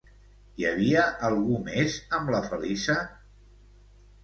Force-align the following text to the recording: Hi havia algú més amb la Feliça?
Hi 0.61 0.63
havia 0.69 1.03
algú 1.29 1.59
més 1.69 1.99
amb 2.21 2.33
la 2.37 2.41
Feliça? 2.49 2.99